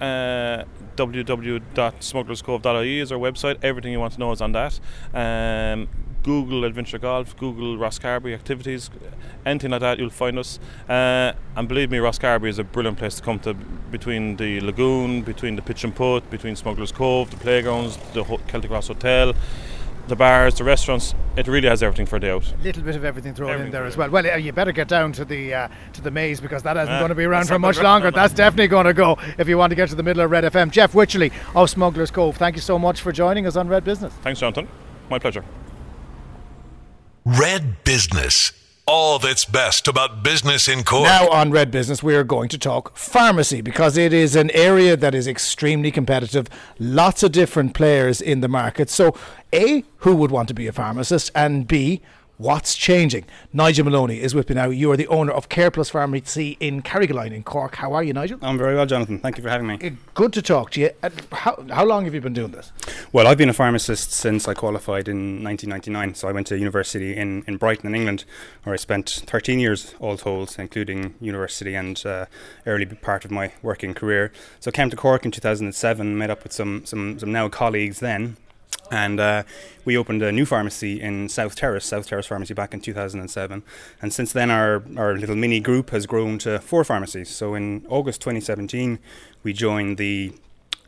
Www.smugglerscove.ie 0.96 3.00
is 3.00 3.12
our 3.12 3.18
website. 3.18 3.58
Everything 3.62 3.92
you 3.92 4.00
want 4.00 4.14
to 4.14 4.20
know 4.20 4.32
is 4.32 4.40
on 4.40 4.52
that. 4.52 4.80
Um, 5.12 5.88
Google 6.22 6.64
Adventure 6.64 6.98
Golf, 6.98 7.36
Google 7.36 7.76
Rosscarbery 7.76 8.32
activities, 8.34 8.88
anything 9.44 9.70
like 9.70 9.82
that, 9.82 9.98
you'll 9.98 10.08
find 10.08 10.38
us. 10.38 10.58
Uh, 10.88 11.34
and 11.54 11.68
believe 11.68 11.90
me, 11.90 11.98
Rosscarbery 11.98 12.48
is 12.48 12.58
a 12.58 12.64
brilliant 12.64 12.96
place 12.98 13.16
to 13.16 13.22
come 13.22 13.38
to 13.40 13.52
between 13.54 14.36
the 14.36 14.60
lagoon, 14.60 15.20
between 15.22 15.56
the 15.56 15.62
pitch 15.62 15.84
and 15.84 15.94
putt, 15.94 16.30
between 16.30 16.56
Smuggler's 16.56 16.92
Cove, 16.92 17.30
the 17.30 17.36
playgrounds, 17.36 17.98
the 18.14 18.24
Celtic 18.24 18.70
Ross 18.70 18.88
Hotel 18.88 19.34
the 20.08 20.16
bars, 20.16 20.54
the 20.56 20.64
restaurants. 20.64 21.14
It 21.36 21.48
really 21.48 21.68
has 21.68 21.82
everything 21.82 22.06
for 22.06 22.16
a 22.16 22.20
day 22.20 22.30
out. 22.30 22.52
A 22.52 22.62
little 22.62 22.82
bit 22.82 22.96
of 22.96 23.04
everything 23.04 23.34
thrown 23.34 23.50
everything 23.50 23.66
in 23.66 23.72
there 23.72 23.84
as 23.84 23.96
well. 23.96 24.10
Well, 24.10 24.38
you 24.38 24.52
better 24.52 24.72
get 24.72 24.88
down 24.88 25.12
to 25.12 25.24
the 25.24 25.54
uh, 25.54 25.68
to 25.94 26.02
the 26.02 26.10
maze 26.10 26.40
because 26.40 26.62
that 26.62 26.76
isn't 26.76 26.88
uh, 26.88 26.98
going 26.98 27.08
to 27.08 27.14
be 27.14 27.24
around 27.24 27.46
for 27.46 27.58
much 27.58 27.80
longer. 27.80 28.10
That's 28.10 28.34
definitely 28.34 28.68
going 28.68 28.86
to 28.86 28.94
go 28.94 29.18
if 29.38 29.48
you 29.48 29.58
want 29.58 29.70
to 29.70 29.76
get 29.76 29.88
to 29.88 29.94
the 29.94 30.02
middle 30.02 30.22
of 30.22 30.30
Red 30.30 30.44
FM. 30.44 30.70
Geoff 30.70 30.92
Wycherley 30.92 31.32
of 31.54 31.70
Smugglers 31.70 32.10
Cove, 32.10 32.36
thank 32.36 32.56
you 32.56 32.62
so 32.62 32.78
much 32.78 33.00
for 33.00 33.12
joining 33.12 33.46
us 33.46 33.56
on 33.56 33.68
Red 33.68 33.84
Business. 33.84 34.12
Thanks, 34.22 34.40
Jonathan. 34.40 34.68
My 35.10 35.18
pleasure. 35.18 35.44
Red 37.24 37.82
Business. 37.84 38.52
All 38.86 39.18
that's 39.18 39.46
best 39.46 39.88
about 39.88 40.22
business 40.22 40.68
in 40.68 40.84
Cork. 40.84 41.04
Now 41.04 41.30
on 41.30 41.50
Red 41.50 41.70
Business, 41.70 42.02
we 42.02 42.14
are 42.14 42.22
going 42.22 42.50
to 42.50 42.58
talk 42.58 42.94
pharmacy 42.94 43.62
because 43.62 43.96
it 43.96 44.12
is 44.12 44.36
an 44.36 44.50
area 44.50 44.94
that 44.94 45.14
is 45.14 45.26
extremely 45.26 45.90
competitive. 45.90 46.48
Lots 46.78 47.22
of 47.22 47.32
different 47.32 47.72
players 47.72 48.20
in 48.20 48.42
the 48.42 48.48
market. 48.48 48.90
So, 48.90 49.16
A, 49.54 49.84
who 49.98 50.14
would 50.16 50.30
want 50.30 50.48
to 50.48 50.54
be 50.54 50.66
a 50.66 50.72
pharmacist? 50.72 51.30
And 51.34 51.66
B, 51.66 52.02
What's 52.36 52.74
changing? 52.74 53.26
Nigel 53.52 53.84
Maloney 53.84 54.20
is 54.20 54.34
with 54.34 54.48
me 54.48 54.56
now. 54.56 54.68
You 54.68 54.90
are 54.90 54.96
the 54.96 55.06
owner 55.06 55.30
of 55.30 55.48
Care 55.48 55.70
Plus 55.70 55.90
Pharmacy 55.90 56.56
in 56.58 56.82
Carrigaline 56.82 57.30
in 57.32 57.44
Cork. 57.44 57.76
How 57.76 57.92
are 57.92 58.02
you, 58.02 58.12
Nigel? 58.12 58.40
I'm 58.42 58.58
very 58.58 58.74
well, 58.74 58.86
Jonathan. 58.86 59.20
Thank 59.20 59.38
you 59.38 59.44
for 59.44 59.50
having 59.50 59.68
me. 59.68 59.96
Good 60.14 60.32
to 60.32 60.42
talk 60.42 60.70
to 60.72 60.80
you. 60.80 60.90
How, 61.30 61.64
how 61.70 61.84
long 61.84 62.04
have 62.06 62.12
you 62.12 62.20
been 62.20 62.32
doing 62.32 62.50
this? 62.50 62.72
Well, 63.14 63.28
I've 63.28 63.38
been 63.38 63.48
a 63.48 63.52
pharmacist 63.52 64.10
since 64.10 64.48
I 64.48 64.54
qualified 64.54 65.06
in 65.06 65.44
1999. 65.44 66.16
So 66.16 66.26
I 66.26 66.32
went 66.32 66.48
to 66.48 66.58
university 66.58 67.16
in, 67.16 67.44
in 67.46 67.58
Brighton, 67.58 67.86
in 67.86 67.94
England, 67.94 68.24
where 68.64 68.74
I 68.74 68.76
spent 68.76 69.08
13 69.08 69.60
years 69.60 69.94
all 70.00 70.16
told, 70.16 70.56
including 70.58 71.14
university 71.20 71.76
and 71.76 72.04
uh, 72.04 72.26
early 72.66 72.86
part 72.86 73.24
of 73.24 73.30
my 73.30 73.52
working 73.62 73.94
career. 73.94 74.32
So 74.58 74.68
I 74.68 74.72
came 74.72 74.90
to 74.90 74.96
Cork 74.96 75.24
in 75.24 75.30
2007, 75.30 76.18
met 76.18 76.28
up 76.28 76.42
with 76.42 76.52
some, 76.52 76.84
some, 76.86 77.20
some 77.20 77.30
now 77.30 77.48
colleagues 77.48 78.00
then 78.00 78.36
and 78.90 79.20
uh, 79.20 79.44
we 79.84 79.96
opened 79.96 80.20
a 80.22 80.32
new 80.32 80.44
pharmacy 80.44 81.00
in 81.00 81.28
South 81.28 81.54
Terrace, 81.54 81.86
South 81.86 82.08
Terrace 82.08 82.26
Pharmacy, 82.26 82.52
back 82.52 82.74
in 82.74 82.80
2007. 82.80 83.62
And 84.02 84.12
since 84.12 84.32
then, 84.32 84.50
our, 84.50 84.82
our 84.96 85.16
little 85.16 85.36
mini 85.36 85.60
group 85.60 85.90
has 85.90 86.04
grown 86.04 86.36
to 86.38 86.58
four 86.58 86.84
pharmacies. 86.84 87.30
So 87.30 87.54
in 87.54 87.86
August 87.88 88.20
2017, 88.20 88.98
we 89.42 89.52
joined 89.52 89.96
the 89.96 90.34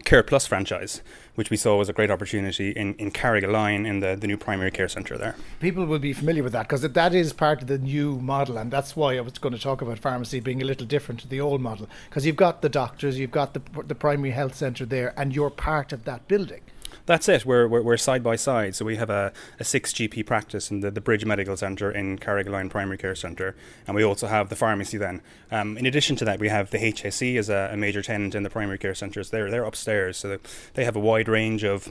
Care 0.07 0.23
Plus 0.23 0.47
franchise, 0.47 1.03
which 1.35 1.51
we 1.51 1.57
saw 1.57 1.77
was 1.77 1.89
a 1.89 1.93
great 1.93 2.13
opportunity 2.13 2.71
in, 2.71 2.95
in 2.95 3.11
Carrigaline 3.11 3.85
in 3.85 3.99
the, 3.99 4.15
the 4.15 4.29
new 4.29 4.37
primary 4.37 4.71
care 4.71 4.89
centre 4.89 5.19
there. 5.19 5.35
People 5.59 5.85
will 5.85 5.99
be 5.99 6.13
familiar 6.13 6.45
with 6.45 6.53
that 6.53 6.69
because 6.69 6.83
that 6.83 7.13
is 7.13 7.33
part 7.33 7.61
of 7.61 7.67
the 7.67 7.77
new 7.77 8.21
model, 8.21 8.57
and 8.57 8.71
that's 8.71 8.95
why 8.95 9.17
I 9.17 9.21
was 9.21 9.37
going 9.39 9.53
to 9.53 9.61
talk 9.61 9.83
about 9.83 9.99
pharmacy 9.99 10.39
being 10.39 10.63
a 10.63 10.65
little 10.65 10.87
different 10.87 11.21
to 11.23 11.29
the 11.29 11.41
old 11.41 11.61
model 11.61 11.89
because 12.09 12.25
you've 12.25 12.37
got 12.37 12.63
the 12.63 12.69
doctors, 12.69 13.19
you've 13.19 13.33
got 13.33 13.53
the, 13.55 13.63
the 13.83 13.97
primary 13.97 14.31
health 14.31 14.55
centre 14.55 14.87
there, 14.87 15.13
and 15.17 15.35
you're 15.35 15.51
part 15.51 15.93
of 15.93 16.05
that 16.05 16.29
building. 16.29 16.61
That's 17.07 17.29
it. 17.29 17.47
We're, 17.47 17.69
we're, 17.69 17.83
we're, 17.83 17.97
side 17.97 18.23
by 18.23 18.35
side. 18.35 18.75
So 18.75 18.85
we 18.85 18.97
have 18.97 19.11
a, 19.11 19.33
a 19.61 19.65
six 19.65 19.93
GP 19.93 20.27
practice 20.27 20.71
in 20.71 20.81
the, 20.81 20.91
the 20.91 21.01
Bridge 21.01 21.25
Medical 21.25 21.57
Centre 21.57 21.91
in 21.91 22.19
Carrigaline 22.19 22.69
Primary 22.69 22.99
Care 22.99 23.15
Centre, 23.15 23.55
and 23.87 23.95
we 23.95 24.03
also 24.03 24.27
have 24.27 24.49
the 24.49 24.57
pharmacy 24.57 24.99
then. 24.99 25.23
Um, 25.53 25.79
in 25.79 25.87
addition 25.87 26.17
to 26.17 26.25
that, 26.25 26.41
we 26.41 26.49
have 26.49 26.71
the 26.71 26.79
HSE 26.79 27.39
as 27.39 27.49
a, 27.49 27.71
a 27.73 27.77
major 27.77 28.03
tenant 28.03 28.35
in 28.35 28.43
the 28.43 28.51
primary 28.51 28.79
care 28.79 28.95
centres. 28.95 29.31
They're, 29.31 29.51
they're 29.51 29.65
upstairs, 29.65 30.17
so 30.17 30.39
they 30.75 30.85
have 30.85 30.97
a 30.97 31.01
wide 31.01 31.29
range 31.29 31.63
of 31.63 31.89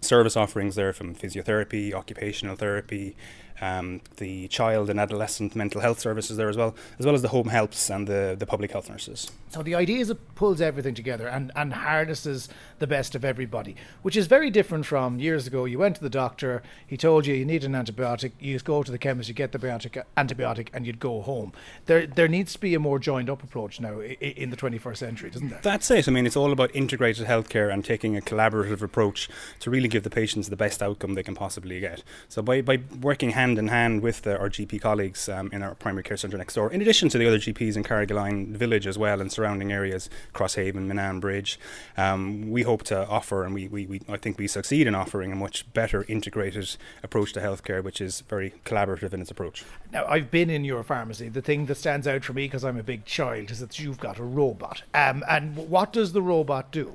service 0.00 0.36
offerings 0.36 0.74
there 0.74 0.92
from 0.92 1.14
physiotherapy, 1.14 1.92
occupational 1.92 2.56
therapy, 2.56 3.16
um, 3.60 4.00
the 4.16 4.48
child 4.48 4.88
and 4.88 4.98
adolescent 4.98 5.54
mental 5.54 5.80
health 5.80 6.00
services 6.00 6.36
there 6.36 6.48
as 6.48 6.56
well, 6.56 6.74
as 6.98 7.06
well 7.06 7.14
as 7.14 7.22
the 7.22 7.28
home 7.28 7.48
helps 7.48 7.90
and 7.90 8.06
the, 8.06 8.34
the 8.38 8.46
public 8.46 8.72
health 8.72 8.88
nurses. 8.88 9.30
So 9.50 9.62
the 9.62 9.74
idea 9.74 9.98
is 9.98 10.10
it 10.10 10.34
pulls 10.34 10.60
everything 10.60 10.94
together 10.94 11.28
and, 11.28 11.52
and 11.54 11.72
harnesses 11.72 12.48
the 12.78 12.86
best 12.86 13.14
of 13.14 13.24
everybody, 13.24 13.76
which 14.02 14.16
is 14.16 14.26
very 14.26 14.48
different 14.48 14.86
from 14.86 15.18
years 15.18 15.46
ago. 15.46 15.64
You 15.64 15.78
went 15.78 15.96
to 15.96 16.02
the 16.02 16.10
doctor, 16.10 16.62
he 16.86 16.96
told 16.96 17.26
you 17.26 17.34
you 17.34 17.44
need 17.44 17.64
an 17.64 17.72
antibiotic, 17.72 18.32
you 18.40 18.58
go 18.60 18.82
to 18.82 18.90
the 18.90 18.98
chemist, 18.98 19.28
you 19.28 19.34
get 19.34 19.52
the 19.52 19.58
antibiotic, 19.58 20.04
antibiotic 20.16 20.68
and 20.72 20.86
you'd 20.86 21.00
go 21.00 21.20
home. 21.20 21.52
There, 21.86 22.06
there 22.06 22.28
needs 22.28 22.52
to 22.54 22.60
be 22.60 22.74
a 22.74 22.80
more 22.80 22.98
joined 22.98 23.28
up 23.28 23.42
approach 23.42 23.80
now 23.80 24.00
in 24.00 24.50
the 24.50 24.56
21st 24.56 24.96
century, 24.96 25.30
doesn't 25.30 25.50
there? 25.50 25.60
That's 25.62 25.90
it. 25.90 26.08
I 26.08 26.10
mean, 26.10 26.26
it's 26.26 26.36
all 26.36 26.52
about 26.52 26.74
integrated 26.74 27.26
healthcare 27.26 27.72
and 27.72 27.84
taking 27.84 28.16
a 28.16 28.20
collaborative 28.20 28.80
approach 28.80 29.28
to 29.60 29.70
really 29.70 29.88
give 29.90 30.02
the 30.02 30.10
patients 30.10 30.48
the 30.48 30.56
best 30.56 30.82
outcome 30.82 31.14
they 31.14 31.22
can 31.22 31.34
possibly 31.34 31.80
get. 31.80 32.02
So 32.28 32.42
by, 32.42 32.62
by 32.62 32.80
working 33.00 33.30
hand 33.30 33.58
in 33.58 33.68
hand 33.68 34.02
with 34.02 34.22
the, 34.22 34.38
our 34.38 34.48
GP 34.48 34.80
colleagues 34.80 35.28
um, 35.28 35.50
in 35.52 35.62
our 35.62 35.74
primary 35.74 36.02
care 36.02 36.16
centre 36.16 36.38
next 36.38 36.54
door, 36.54 36.72
in 36.72 36.80
addition 36.80 37.08
to 37.10 37.18
the 37.18 37.26
other 37.26 37.38
GPs 37.38 37.76
in 37.76 37.82
Carrigaline 37.82 38.56
Village 38.56 38.86
as 38.86 38.96
well 38.96 39.20
and 39.20 39.30
surrounding 39.30 39.72
areas, 39.72 40.08
Crosshaven, 40.34 40.86
Minane 40.86 41.20
Bridge. 41.20 41.58
Um, 41.96 42.50
we 42.50 42.62
hope 42.62 42.82
to 42.84 43.06
offer, 43.06 43.44
and 43.44 43.54
we, 43.54 43.68
we, 43.68 43.86
we, 43.86 44.00
I 44.08 44.16
think 44.16 44.38
we 44.38 44.46
succeed 44.46 44.86
in 44.86 44.94
offering 44.94 45.32
a 45.32 45.36
much 45.36 45.70
better 45.72 46.04
integrated 46.08 46.76
approach 47.02 47.32
to 47.34 47.40
healthcare, 47.40 47.82
which 47.82 48.00
is 48.00 48.22
very 48.22 48.54
collaborative 48.64 49.12
in 49.12 49.20
its 49.20 49.30
approach. 49.30 49.64
Now, 49.92 50.06
I've 50.06 50.30
been 50.30 50.50
in 50.50 50.64
your 50.64 50.82
pharmacy. 50.82 51.28
The 51.28 51.42
thing 51.42 51.66
that 51.66 51.76
stands 51.76 52.06
out 52.06 52.24
for 52.24 52.32
me, 52.32 52.46
because 52.46 52.64
I'm 52.64 52.78
a 52.78 52.82
big 52.82 53.04
child, 53.04 53.50
is 53.50 53.60
that 53.60 53.78
you've 53.78 54.00
got 54.00 54.18
a 54.18 54.24
robot. 54.24 54.82
Um, 54.94 55.24
and 55.28 55.56
what 55.56 55.92
does 55.92 56.12
the 56.12 56.22
robot 56.22 56.70
do? 56.70 56.94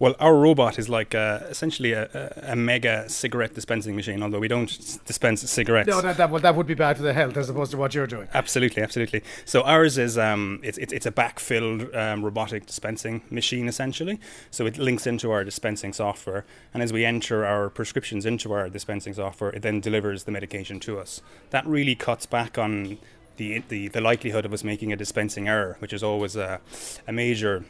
Well, 0.00 0.14
our 0.20 0.36
robot 0.36 0.78
is 0.78 0.88
like 0.88 1.14
uh, 1.14 1.40
essentially 1.50 1.92
a, 1.92 2.08
a, 2.42 2.54
mega 2.54 3.08
cigarette 3.08 3.54
dispensing 3.54 3.96
machine, 3.96 4.22
although 4.22 4.38
we 4.38 4.46
don't 4.46 4.68
dispense 5.06 5.40
cigarettes. 5.50 5.88
No, 5.88 6.00
that, 6.00 6.16
that, 6.18 6.30
would, 6.30 6.42
that 6.42 6.54
would 6.54 6.68
be 6.68 6.74
bad 6.74 6.96
for 6.96 7.02
the 7.02 7.12
health 7.12 7.36
as 7.36 7.50
opposed 7.50 7.72
to 7.72 7.76
what 7.76 7.94
you're 7.94 8.06
doing. 8.06 8.28
Absolutely, 8.32 8.80
absolutely. 8.80 9.22
So 9.44 9.62
ours 9.62 9.98
is 9.98 10.16
um, 10.16 10.60
it's, 10.62 10.78
it's, 10.78 10.92
it's 10.92 11.06
a 11.06 11.10
backfilled 11.10 11.94
um, 11.96 12.24
robotic 12.24 12.66
dispensing 12.66 13.22
machine 13.28 13.66
essentially. 13.66 14.20
So 14.52 14.66
it 14.66 14.78
links 14.78 15.04
into 15.04 15.32
our 15.32 15.42
dispensing 15.42 15.92
software, 15.92 16.44
and 16.72 16.80
as 16.80 16.92
we 16.92 17.04
enter 17.04 17.44
our 17.44 17.68
prescriptions 17.68 18.24
into 18.24 18.52
our 18.52 18.68
dispensing 18.68 19.14
software, 19.14 19.50
it 19.50 19.62
then 19.62 19.80
delivers 19.80 20.24
the 20.24 20.30
medication 20.30 20.78
to 20.80 21.00
us. 21.00 21.22
That 21.50 21.66
really 21.66 21.96
cuts 21.96 22.24
back 22.24 22.56
on 22.56 22.98
the, 23.36 23.64
the, 23.68 23.88
the 23.88 24.00
likelihood 24.00 24.44
of 24.44 24.52
us 24.52 24.62
making 24.62 24.92
a 24.92 24.96
dispensing 24.96 25.48
error, 25.48 25.76
which 25.80 25.92
is 25.92 26.02
always 26.02 26.36
a, 26.36 26.60
a 27.06 27.12
major 27.12 27.64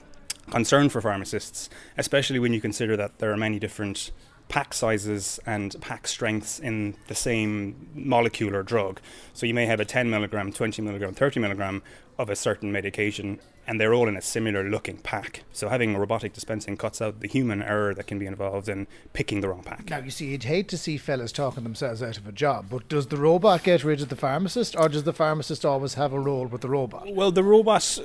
concern 0.49 0.89
for 0.89 1.01
pharmacists, 1.01 1.71
especially 1.97 2.39
when 2.39 2.53
you 2.53 2.61
consider 2.61 2.97
that 2.97 3.19
there 3.19 3.33
are 3.33 3.37
many 3.37 3.59
different 3.59 4.11
pack 4.49 4.73
sizes 4.73 5.39
and 5.47 5.77
pack 5.81 6.09
strengths 6.09 6.59
in 6.59 6.97
the 7.07 7.15
same 7.15 7.89
molecular 7.95 8.63
drug. 8.63 9.01
So 9.35 9.47
you 9.47 9.55
may 9.55 9.67
have 9.67 9.81
a 9.81 9.85
10 9.85 10.11
milligram, 10.11 10.53
20 10.53 10.83
milligram, 10.83 11.15
30 11.15 11.41
milligram 11.41 11.83
of 12.19 12.31
a 12.31 12.37
certain 12.37 12.73
medication 12.73 13.39
and 13.69 13.79
they're 13.79 13.93
all 13.93 14.09
in 14.09 14.17
a 14.17 14.23
similar 14.23 14.69
looking 14.69 14.97
pack. 14.97 15.43
So 15.53 15.69
having 15.69 15.95
a 15.95 16.01
robotic 16.01 16.33
dispensing 16.33 16.79
cuts 16.79 17.03
out 17.03 17.21
the 17.21 17.29
human 17.29 17.63
error 17.63 17.93
that 17.95 18.07
can 18.07 18.19
be 18.19 18.25
involved 18.25 18.67
in 18.67 18.87
picking 19.13 19.43
the 19.43 19.49
wrong 19.49 19.63
pack. 19.63 19.91
Now, 19.91 19.99
you 19.99 20.11
see, 20.11 20.29
you'd 20.29 20.45
hate 20.45 20.69
to 20.69 20.79
see 20.79 20.97
fellas 20.97 21.33
talking 21.33 21.65
themselves 21.65 22.03
out 22.03 22.17
of 22.17 22.27
a 22.27 22.33
job, 22.33 22.67
but 22.71 22.89
does 22.89 23.09
the 23.09 23.19
robot 23.19 23.63
get 23.63 23.85
rid 23.85 24.01
of 24.01 24.09
the 24.09 24.17
pharmacist, 24.17 24.75
or 24.75 24.89
does 24.89 25.05
the 25.05 25.13
pharmacist 25.13 25.67
always 25.67 25.95
have 25.95 26.15
a 26.15 26.19
role 26.19 26.47
with 26.47 26.63
the 26.63 26.71
robot? 26.71 27.13
Well, 27.13 27.31
the 27.31 27.45
robot, 27.45 27.99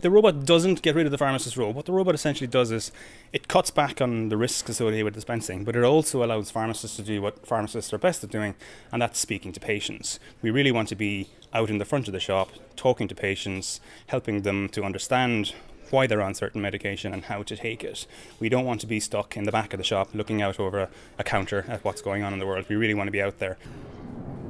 the 0.00 0.10
robot 0.10 0.44
doesn't 0.44 0.82
get 0.82 0.96
rid 0.96 1.06
of 1.06 1.12
the 1.12 1.18
pharmacist's 1.18 1.56
role. 1.56 1.72
What 1.72 1.86
the 1.86 1.92
robot 1.92 2.16
essentially 2.16 2.48
does 2.48 2.72
is 2.72 2.90
it 3.32 3.46
cuts 3.46 3.70
back 3.70 4.00
on 4.00 4.28
the 4.28 4.36
risks 4.36 4.68
associated 4.68 5.04
with 5.04 5.14
dispensing, 5.14 5.62
but 5.62 5.76
it 5.76 5.84
also 5.84 6.24
allows 6.24 6.50
pharmacists 6.50 6.96
to 6.96 7.02
do 7.02 7.22
what 7.22 7.46
pharmacists 7.46 7.92
are 7.92 7.98
best 7.98 8.24
at 8.24 8.30
doing, 8.30 8.56
and 8.90 9.00
that's 9.00 9.20
speaking 9.20 9.52
to 9.52 9.60
patients. 9.60 10.18
We 10.42 10.50
really 10.50 10.72
want 10.72 10.88
to 10.88 10.96
be 10.96 11.28
out 11.52 11.70
in 11.70 11.78
the 11.78 11.84
front 11.84 12.08
of 12.08 12.12
the 12.12 12.20
shop, 12.20 12.50
talking 12.80 13.06
to 13.06 13.14
patients, 13.14 13.78
helping 14.06 14.40
them 14.40 14.66
to 14.70 14.82
understand 14.82 15.52
why 15.90 16.06
they're 16.06 16.22
on 16.22 16.34
certain 16.34 16.62
medication 16.62 17.12
and 17.12 17.24
how 17.24 17.42
to 17.42 17.54
take 17.54 17.84
it. 17.84 18.06
We 18.38 18.48
don't 18.48 18.64
want 18.64 18.80
to 18.80 18.86
be 18.86 19.00
stuck 19.00 19.36
in 19.36 19.44
the 19.44 19.52
back 19.52 19.74
of 19.74 19.78
the 19.78 19.84
shop 19.84 20.08
looking 20.14 20.40
out 20.40 20.58
over 20.58 20.78
a, 20.78 20.88
a 21.18 21.24
counter 21.24 21.66
at 21.68 21.84
what's 21.84 22.00
going 22.00 22.22
on 22.22 22.32
in 22.32 22.38
the 22.38 22.46
world. 22.46 22.64
We 22.70 22.76
really 22.76 22.94
want 22.94 23.08
to 23.08 23.12
be 23.12 23.20
out 23.20 23.38
there. 23.38 23.58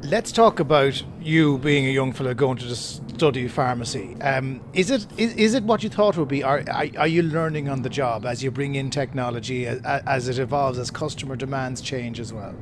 Let's 0.03 0.31
talk 0.31 0.61
about 0.61 1.03
you 1.21 1.59
being 1.59 1.87
a 1.87 1.91
young 1.91 2.13
fellow 2.13 2.33
going 2.35 2.59
to 2.59 2.75
study 2.75 3.49
pharmacy. 3.49 4.17
Um, 4.23 4.61
is 4.75 4.91
it 4.91 5.07
is, 5.19 5.35
is 5.35 5.55
it 5.55 5.65
what 5.65 5.83
you 5.83 5.91
thought 5.91 6.17
it 6.17 6.21
would 6.21 6.29
be? 6.29 6.43
Are, 6.43 6.63
are, 6.73 6.87
are 6.97 7.09
you 7.09 7.23
learning 7.23 7.69
on 7.69 7.83
the 7.83 7.91
job 7.91 8.25
as 8.25 8.45
you 8.45 8.51
bring 8.51 8.77
in 8.77 8.91
technology 8.91 9.67
as, 9.67 9.81
as 9.85 10.29
it 10.29 10.39
evolves, 10.39 10.79
as 10.79 10.91
customer 10.91 11.37
demands 11.37 11.81
change 11.83 12.21
as 12.21 12.33
well? 12.33 12.55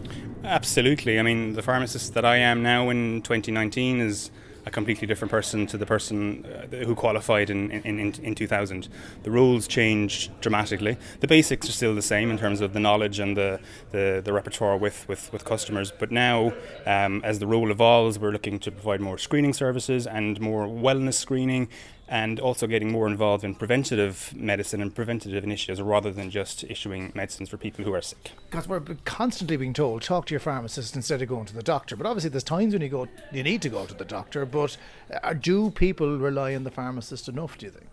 Absolutely. 0.43 1.19
I 1.19 1.23
mean, 1.23 1.53
the 1.53 1.63
pharmacist 1.63 2.15
that 2.15 2.25
I 2.25 2.39
am 2.39 2.63
now 2.63 2.89
in 2.89 3.23
2019 3.23 4.01
is 4.01 4.31
a 4.69 4.71
completely 4.71 5.07
different 5.07 5.31
person 5.31 5.67
to 5.67 5.79
the 5.79 5.87
person 5.87 6.45
uh, 6.47 6.85
who 6.85 6.95
qualified 6.95 7.51
in, 7.51 7.71
in, 7.71 7.99
in, 7.99 8.15
in 8.23 8.35
2000. 8.35 8.89
The 9.23 9.31
rules 9.31 9.67
changed 9.67 10.31
dramatically. 10.41 10.97
The 11.21 11.27
basics 11.27 11.69
are 11.69 11.73
still 11.73 11.95
the 11.95 12.03
same 12.03 12.31
in 12.31 12.39
terms 12.39 12.61
of 12.61 12.75
the 12.75 12.81
knowledge 12.81 13.19
and 13.19 13.37
the, 13.37 13.61
the, 13.91 14.21
the 14.23 14.33
repertoire 14.33 14.77
with, 14.77 15.09
with, 15.09 15.33
with 15.33 15.45
customers, 15.45 15.91
but 15.99 16.11
now 16.13 16.53
um, 16.87 17.23
as 17.25 17.39
the 17.39 17.47
role 17.47 17.71
evolves, 17.71 18.19
we're 18.19 18.31
looking 18.31 18.59
to 18.61 18.71
provide 18.71 19.01
more 19.01 19.19
screening 19.19 19.55
services 19.55 20.07
and 20.07 20.41
more 20.41 20.67
wellness 20.67 21.15
screening 21.15 21.69
and 22.09 22.41
also 22.41 22.67
getting 22.67 22.91
more 22.91 23.07
involved 23.07 23.45
in 23.45 23.55
preventative 23.55 24.33
medicine 24.35 24.81
and 24.81 24.95
preventative 24.95 25.45
initiatives 25.45 25.81
rather 25.81 26.11
than 26.11 26.31
just 26.31 26.65
issuing 26.65 27.13
medicines 27.15 27.49
for 27.49 27.57
people 27.57 27.85
who 27.85 27.93
are 27.93 28.01
sick. 28.01 28.33
Because 28.51 28.67
we're 28.67 28.81
constantly 29.05 29.57
being 29.57 29.75
told 29.75 30.03
talk 30.03 30.27
to 30.27 30.33
your 30.33 30.41
pharmacist 30.41 30.97
instead 30.97 31.21
of 31.21 31.29
going 31.29 31.45
to 31.47 31.55
the 31.55 31.63
doctor. 31.63 31.97
But 31.97 32.07
obviously, 32.07 32.31
there's 32.31 32.45
times 32.45 32.73
when 32.73 32.83
you 32.83 32.89
go, 32.89 33.09
you 33.31 33.43
need 33.43 33.63
to 33.63 33.69
go 33.69 33.85
to 33.85 33.95
the 33.95 34.05
doctor. 34.05 34.47
But 34.47 34.77
uh, 35.23 35.35
do 35.35 35.71
people 35.71 36.19
rely 36.19 36.55
on 36.55 36.65
the 36.65 36.71
pharmacist 36.71 37.29
enough? 37.29 37.59
Do 37.59 37.67
you 37.67 37.73
think? 37.73 37.91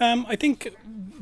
Um, 0.00 0.26
I 0.28 0.36
think 0.36 0.74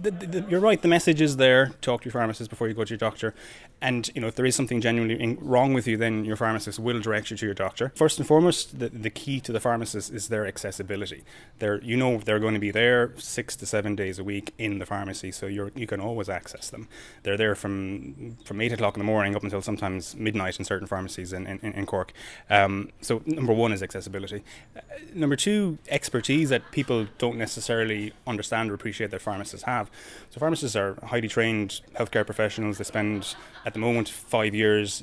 the, 0.02 0.10
the, 0.10 0.44
you're 0.48 0.60
right. 0.60 0.80
The 0.80 0.88
message 0.88 1.20
is 1.20 1.36
there. 1.36 1.72
Talk 1.80 2.02
to 2.02 2.06
your 2.06 2.12
pharmacist 2.12 2.50
before 2.50 2.68
you 2.68 2.74
go 2.74 2.84
to 2.84 2.90
your 2.90 2.98
doctor. 2.98 3.34
And 3.80 4.10
you 4.14 4.20
know, 4.20 4.28
if 4.28 4.36
there 4.36 4.46
is 4.46 4.54
something 4.54 4.80
genuinely 4.80 5.36
wrong 5.40 5.74
with 5.74 5.88
you, 5.88 5.96
then 5.96 6.24
your 6.24 6.36
pharmacist 6.36 6.78
will 6.78 7.00
direct 7.00 7.30
you 7.30 7.36
to 7.36 7.46
your 7.46 7.54
doctor. 7.54 7.92
First 7.96 8.18
and 8.18 8.26
foremost, 8.26 8.78
the, 8.78 8.88
the 8.88 9.10
key 9.10 9.40
to 9.40 9.52
the 9.52 9.58
pharmacist 9.58 10.12
is 10.12 10.28
their 10.28 10.46
accessibility. 10.46 11.24
They're, 11.58 11.80
you 11.82 11.96
know, 11.96 12.18
they're 12.18 12.38
going 12.38 12.54
to 12.54 12.60
be 12.60 12.70
there 12.70 13.12
six 13.16 13.56
to 13.56 13.66
seven 13.66 13.96
days 13.96 14.20
a 14.20 14.24
week 14.24 14.54
in 14.56 14.78
the 14.78 14.86
pharmacy, 14.86 15.32
so 15.32 15.46
you 15.46 15.72
you 15.74 15.88
can 15.88 16.00
always 16.00 16.28
access 16.28 16.70
them. 16.70 16.88
They're 17.24 17.36
there 17.36 17.56
from 17.56 18.36
from 18.44 18.60
eight 18.60 18.72
o'clock 18.72 18.96
in 18.96 19.00
the 19.00 19.04
morning 19.04 19.34
up 19.34 19.42
until 19.42 19.62
sometimes 19.62 20.14
midnight 20.14 20.58
in 20.60 20.64
certain 20.64 20.86
pharmacies 20.86 21.32
in 21.32 21.46
in, 21.46 21.58
in 21.60 21.86
Cork. 21.86 22.12
Um, 22.48 22.90
so 23.00 23.22
number 23.26 23.52
one 23.52 23.72
is 23.72 23.82
accessibility. 23.82 24.44
Uh, 24.76 24.80
number 25.12 25.34
two, 25.34 25.78
expertise 25.88 26.50
that 26.50 26.70
people 26.70 27.08
don't 27.18 27.36
necessarily 27.36 28.12
understand 28.26 28.41
or 28.50 28.74
appreciate 28.74 29.10
that 29.10 29.20
pharmacists 29.20 29.64
have. 29.64 29.90
So 30.30 30.40
pharmacists 30.40 30.76
are 30.76 30.96
highly 31.04 31.28
trained 31.28 31.80
healthcare 31.94 32.24
professionals. 32.24 32.78
They 32.78 32.84
spend 32.84 33.34
at 33.64 33.72
the 33.72 33.78
moment 33.78 34.08
five 34.08 34.54
years 34.54 35.02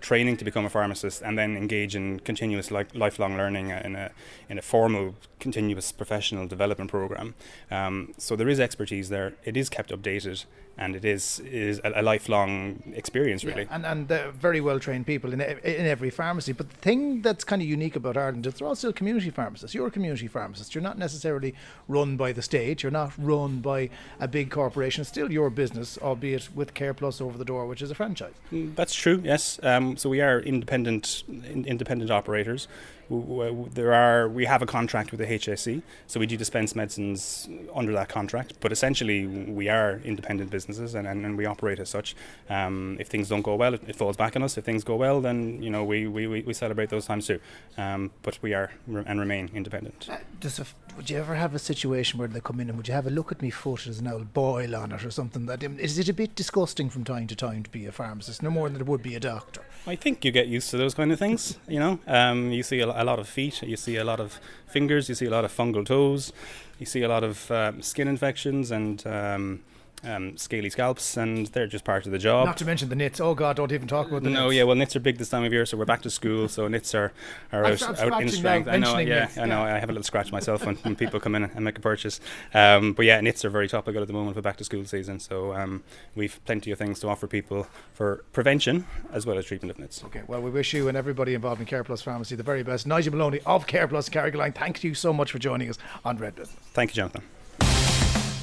training 0.00 0.36
to 0.38 0.44
become 0.44 0.64
a 0.64 0.70
pharmacist 0.70 1.22
and 1.22 1.38
then 1.38 1.56
engage 1.56 1.94
in 1.94 2.20
continuous 2.20 2.70
like 2.70 2.94
lifelong 2.94 3.36
learning 3.36 3.70
in 3.70 3.96
a 3.96 4.10
in 4.48 4.58
a 4.58 4.62
formal 4.62 5.14
continuous 5.38 5.92
professional 5.92 6.46
development 6.46 6.90
program. 6.90 7.34
Um, 7.70 8.14
so 8.18 8.36
there 8.36 8.48
is 8.48 8.58
expertise 8.58 9.08
there. 9.08 9.34
It 9.44 9.56
is 9.56 9.68
kept 9.68 9.90
updated 9.90 10.44
and 10.76 10.96
it 10.96 11.04
is 11.04 11.40
is 11.40 11.80
a, 11.84 12.00
a 12.00 12.02
lifelong 12.02 12.82
experience 12.94 13.44
really. 13.44 13.62
Yeah, 13.62 13.74
and 13.74 13.86
and 13.86 14.08
they're 14.08 14.30
very 14.30 14.60
well 14.60 14.80
trained 14.80 15.06
people 15.06 15.32
in 15.32 15.40
in 15.40 15.86
every 15.86 16.10
pharmacy. 16.10 16.52
But 16.52 16.70
the 16.70 16.76
thing 16.76 17.22
that's 17.22 17.44
kind 17.44 17.62
of 17.62 17.68
unique 17.68 17.96
about 17.96 18.16
Ireland 18.16 18.46
is 18.46 18.54
they're 18.54 18.66
all 18.66 18.74
still 18.74 18.92
community 18.92 19.30
pharmacists. 19.30 19.74
You're 19.74 19.86
a 19.86 19.90
community 19.90 20.26
pharmacist. 20.26 20.74
You're 20.74 20.82
not 20.82 20.98
necessarily 20.98 21.54
run 21.88 22.16
by 22.16 22.32
the 22.32 22.42
state. 22.42 22.82
You're 22.82 22.92
not 22.92 23.12
run 23.18 23.60
by 23.60 23.90
a 24.20 24.28
big 24.28 24.50
corporation. 24.50 25.02
It's 25.02 25.10
still 25.10 25.30
your 25.30 25.50
business, 25.50 25.98
albeit 25.98 26.48
with 26.54 26.74
Care 26.74 26.94
Plus 26.94 27.20
over 27.20 27.38
the 27.38 27.44
door, 27.44 27.66
which 27.66 27.82
is 27.82 27.90
a 27.90 27.94
franchise. 27.94 28.34
Mm, 28.52 28.74
that's 28.74 28.94
true. 28.94 29.20
Yes. 29.24 29.60
Um, 29.62 29.96
so 29.96 30.08
we 30.10 30.20
are 30.20 30.40
independent 30.40 31.24
in, 31.28 31.64
independent 31.64 32.10
operators 32.10 32.68
there 33.10 33.92
are 33.92 34.28
we 34.28 34.44
have 34.46 34.62
a 34.62 34.66
contract 34.66 35.10
with 35.10 35.20
the 35.20 35.26
HSE, 35.26 35.82
so 36.06 36.20
we 36.20 36.26
do 36.26 36.36
dispense 36.36 36.74
medicines 36.74 37.48
under 37.74 37.92
that 37.92 38.08
contract. 38.08 38.54
But 38.60 38.72
essentially, 38.72 39.26
we 39.26 39.68
are 39.68 40.00
independent 40.04 40.50
businesses, 40.50 40.94
and, 40.94 41.06
and, 41.06 41.24
and 41.24 41.36
we 41.36 41.46
operate 41.46 41.78
as 41.78 41.88
such. 41.88 42.14
Um, 42.48 42.96
if 43.00 43.08
things 43.08 43.28
don't 43.28 43.42
go 43.42 43.54
well, 43.54 43.74
it, 43.74 43.82
it, 43.86 43.96
falls 43.96 44.16
back 44.16 44.36
on 44.36 44.42
us. 44.42 44.56
If 44.56 44.64
things 44.64 44.84
go 44.84 44.96
well, 44.96 45.20
then 45.20 45.62
you 45.62 45.70
know 45.70 45.84
we, 45.84 46.06
we, 46.06 46.26
we 46.26 46.54
celebrate 46.54 46.90
those 46.90 47.06
times 47.06 47.26
too. 47.26 47.40
Um, 47.76 48.10
but 48.22 48.38
we 48.42 48.54
are 48.54 48.72
and 48.86 49.20
remain 49.20 49.50
independent. 49.54 50.08
Uh, 50.10 50.16
a, 50.44 50.66
would 50.96 51.10
you 51.10 51.18
ever 51.18 51.34
have 51.34 51.54
a 51.54 51.58
situation 51.58 52.18
where 52.18 52.28
they 52.28 52.40
come 52.40 52.60
in 52.60 52.68
and 52.68 52.76
would 52.76 52.88
you 52.88 52.94
have 52.94 53.06
a 53.06 53.10
look 53.10 53.32
at 53.32 53.42
me 53.42 53.50
foot 53.50 53.86
as 53.86 53.98
an 54.00 54.08
old 54.08 54.32
boil 54.32 54.74
on 54.76 54.92
it 54.92 55.04
or 55.04 55.10
something? 55.10 55.46
That 55.46 55.62
is 55.62 55.98
it 55.98 56.08
a 56.08 56.12
bit 56.12 56.34
disgusting 56.34 56.90
from 56.90 57.04
time 57.04 57.26
to 57.28 57.36
time 57.36 57.62
to 57.62 57.70
be 57.70 57.86
a 57.86 57.92
pharmacist, 57.92 58.42
no 58.42 58.50
more 58.50 58.68
than 58.68 58.80
it 58.80 58.86
would 58.86 59.02
be 59.02 59.14
a 59.14 59.20
doctor? 59.20 59.62
I 59.86 59.96
think 59.96 60.24
you 60.24 60.30
get 60.30 60.46
used 60.46 60.70
to 60.70 60.76
those 60.76 60.94
kind 60.94 61.12
of 61.12 61.18
things. 61.18 61.58
You 61.68 61.78
know, 61.78 61.98
um, 62.06 62.50
you 62.50 62.62
see 62.62 62.80
a, 62.80 62.86
a, 62.86 63.04
lot 63.04 63.18
of 63.18 63.28
feet, 63.28 63.62
you 63.62 63.76
see 63.76 63.96
a 63.96 64.04
lot 64.04 64.20
of 64.20 64.40
fingers, 64.66 65.08
you 65.08 65.14
see 65.14 65.26
a 65.26 65.30
lot 65.30 65.44
of 65.44 65.54
fungal 65.54 65.84
toes, 65.84 66.32
you 66.78 66.86
see 66.86 67.02
a 67.02 67.08
lot 67.08 67.22
of 67.22 67.50
um, 67.50 67.82
skin 67.82 68.08
infections, 68.08 68.70
and 68.70 69.06
um, 69.06 69.60
um, 70.02 70.36
scaly 70.36 70.70
scalps, 70.70 71.16
and 71.16 71.46
they're 71.48 71.66
just 71.66 71.84
part 71.84 72.06
of 72.06 72.12
the 72.12 72.18
job. 72.18 72.46
Not 72.46 72.56
to 72.58 72.64
mention 72.64 72.88
the 72.88 72.96
nits. 72.96 73.20
Oh 73.20 73.34
God, 73.34 73.56
don't 73.56 73.72
even 73.72 73.88
talk 73.88 74.08
about 74.08 74.22
the 74.22 74.30
no, 74.30 74.46
nits. 74.46 74.56
yeah, 74.56 74.64
well, 74.64 74.76
nits 74.76 74.94
are 74.96 75.00
big 75.00 75.18
this 75.18 75.30
time 75.30 75.44
of 75.44 75.52
year, 75.52 75.64
so 75.66 75.76
we're 75.76 75.84
back 75.84 76.02
to 76.02 76.10
school, 76.10 76.48
so 76.48 76.68
nits 76.68 76.94
are, 76.94 77.12
are 77.52 77.64
out, 77.64 77.82
out 77.82 78.22
in 78.22 78.28
strength. 78.28 78.68
I 78.68 78.76
know, 78.76 78.98
yeah, 78.98 79.20
nits, 79.20 79.38
I 79.38 79.46
know. 79.46 79.64
yeah. 79.64 79.74
I 79.74 79.78
have 79.78 79.88
a 79.88 79.92
little 79.92 80.04
scratch 80.04 80.32
myself 80.32 80.66
when, 80.66 80.76
when 80.76 80.96
people 80.96 81.20
come 81.20 81.34
in 81.34 81.44
and 81.44 81.64
make 81.64 81.78
a 81.78 81.80
purchase. 81.80 82.20
Um, 82.52 82.92
but 82.92 83.06
yeah, 83.06 83.20
nits 83.20 83.44
are 83.44 83.50
very 83.50 83.68
topical 83.68 84.02
at 84.02 84.06
the 84.06 84.12
moment 84.14 84.36
for 84.36 84.42
back 84.42 84.56
to 84.58 84.64
school 84.64 84.84
season, 84.84 85.20
so 85.20 85.54
um, 85.54 85.82
we've 86.14 86.40
plenty 86.44 86.70
of 86.70 86.78
things 86.78 87.00
to 87.00 87.08
offer 87.08 87.26
people 87.26 87.66
for 87.92 88.24
prevention 88.32 88.86
as 89.12 89.26
well 89.26 89.38
as 89.38 89.46
treatment 89.46 89.70
of 89.70 89.78
nits. 89.78 90.04
Okay, 90.04 90.22
well, 90.26 90.40
we 90.40 90.50
wish 90.50 90.74
you 90.74 90.88
and 90.88 90.96
everybody 90.96 91.34
involved 91.34 91.60
in 91.60 91.66
Care 91.66 91.84
Plus 91.84 92.02
Pharmacy 92.02 92.36
the 92.36 92.42
very 92.42 92.62
best. 92.62 92.86
Nigel 92.86 93.14
Maloney 93.14 93.40
of 93.46 93.66
Care 93.66 93.88
Plus 93.88 94.08
Carrigaline, 94.08 94.54
thank 94.54 94.84
you 94.84 94.94
so 94.94 95.12
much 95.12 95.32
for 95.32 95.38
joining 95.38 95.68
us 95.68 95.78
on 96.04 96.18
Red 96.18 96.34
Business. 96.34 96.58
Thank 96.72 96.90
you, 96.90 96.94
Jonathan. 96.96 97.22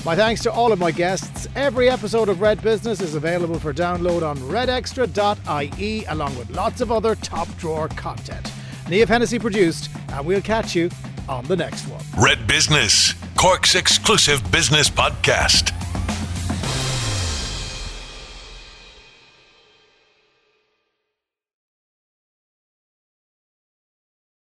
My 0.04 0.16
thanks 0.16 0.42
to 0.44 0.52
all 0.52 0.72
of 0.72 0.80
my 0.80 0.90
guests. 0.90 1.48
Every 1.56 1.88
episode 1.88 2.28
of 2.28 2.42
Red 2.42 2.60
Business 2.64 3.02
is 3.02 3.14
available 3.14 3.60
for 3.60 3.72
download 3.72 4.24
on 4.28 4.36
redextra.ie 4.38 6.06
along 6.06 6.36
with 6.38 6.50
lots 6.50 6.82
of 6.82 6.92
other 6.92 7.14
top 7.16 7.48
drawer 7.58 7.88
content. 7.90 8.52
Nia 8.90 9.06
Hennessy 9.06 9.38
produced, 9.38 9.92
and 10.14 10.26
we'll 10.26 10.42
catch 10.42 10.76
you 10.76 10.90
on 11.30 11.46
the 11.46 11.56
next 11.56 11.88
one. 11.88 12.04
Red 12.18 12.48
Business, 12.48 13.14
Cork's 13.36 13.76
exclusive 13.76 14.52
business 14.52 14.90
podcast. 14.90 15.72